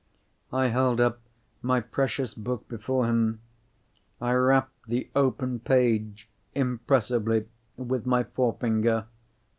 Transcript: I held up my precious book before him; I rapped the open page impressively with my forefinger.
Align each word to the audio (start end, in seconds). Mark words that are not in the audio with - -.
I 0.51 0.69
held 0.69 0.99
up 0.99 1.19
my 1.61 1.79
precious 1.79 2.33
book 2.33 2.67
before 2.67 3.05
him; 3.05 3.39
I 4.19 4.31
rapped 4.33 4.87
the 4.87 5.11
open 5.15 5.59
page 5.59 6.27
impressively 6.55 7.45
with 7.77 8.07
my 8.07 8.23
forefinger. 8.23 9.05